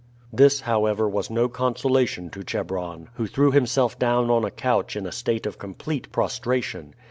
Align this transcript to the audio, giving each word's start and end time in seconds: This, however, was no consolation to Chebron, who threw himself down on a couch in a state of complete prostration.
This, 0.33 0.61
however, 0.61 1.07
was 1.07 1.29
no 1.29 1.47
consolation 1.47 2.31
to 2.31 2.43
Chebron, 2.43 3.09
who 3.17 3.27
threw 3.27 3.51
himself 3.51 3.99
down 3.99 4.31
on 4.31 4.43
a 4.43 4.49
couch 4.49 4.95
in 4.95 5.05
a 5.05 5.11
state 5.11 5.45
of 5.45 5.59
complete 5.59 6.11
prostration. 6.11 6.95